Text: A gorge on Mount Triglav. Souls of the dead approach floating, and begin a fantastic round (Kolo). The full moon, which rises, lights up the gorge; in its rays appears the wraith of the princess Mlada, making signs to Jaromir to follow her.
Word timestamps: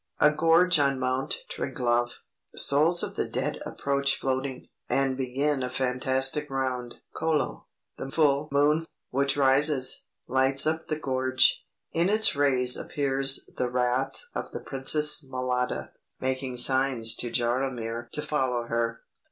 A 0.19 0.31
gorge 0.31 0.79
on 0.79 0.97
Mount 0.97 1.35
Triglav. 1.47 2.09
Souls 2.55 3.03
of 3.03 3.15
the 3.15 3.27
dead 3.27 3.59
approach 3.67 4.17
floating, 4.19 4.67
and 4.89 5.15
begin 5.15 5.61
a 5.61 5.69
fantastic 5.69 6.49
round 6.49 6.95
(Kolo). 7.15 7.67
The 7.97 8.09
full 8.09 8.49
moon, 8.51 8.87
which 9.11 9.37
rises, 9.37 10.05
lights 10.27 10.65
up 10.65 10.87
the 10.87 10.95
gorge; 10.97 11.63
in 11.91 12.09
its 12.09 12.35
rays 12.35 12.75
appears 12.77 13.47
the 13.57 13.69
wraith 13.69 14.23
of 14.33 14.49
the 14.49 14.59
princess 14.61 15.23
Mlada, 15.23 15.91
making 16.19 16.57
signs 16.57 17.13
to 17.17 17.29
Jaromir 17.29 18.09
to 18.13 18.23
follow 18.23 18.63
her. 18.63 19.03